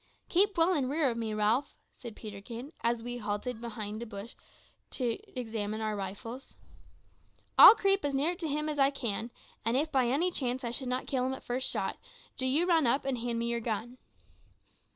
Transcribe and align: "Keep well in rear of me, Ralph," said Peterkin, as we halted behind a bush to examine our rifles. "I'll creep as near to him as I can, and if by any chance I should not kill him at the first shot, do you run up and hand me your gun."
"Keep 0.29 0.57
well 0.57 0.73
in 0.73 0.89
rear 0.89 1.11
of 1.11 1.17
me, 1.17 1.31
Ralph," 1.31 1.75
said 1.95 2.15
Peterkin, 2.15 2.73
as 2.81 3.03
we 3.03 3.19
halted 3.19 3.61
behind 3.61 4.01
a 4.01 4.07
bush 4.07 4.33
to 4.89 5.19
examine 5.39 5.79
our 5.79 5.95
rifles. 5.95 6.55
"I'll 7.55 7.75
creep 7.75 8.03
as 8.03 8.15
near 8.15 8.33
to 8.37 8.47
him 8.47 8.67
as 8.67 8.79
I 8.79 8.89
can, 8.89 9.29
and 9.63 9.77
if 9.77 9.91
by 9.91 10.07
any 10.07 10.31
chance 10.31 10.63
I 10.63 10.71
should 10.71 10.89
not 10.89 11.05
kill 11.05 11.27
him 11.27 11.33
at 11.35 11.41
the 11.41 11.45
first 11.45 11.69
shot, 11.69 11.99
do 12.35 12.47
you 12.47 12.65
run 12.65 12.87
up 12.87 13.05
and 13.05 13.19
hand 13.19 13.37
me 13.37 13.45
your 13.49 13.59
gun." 13.59 13.99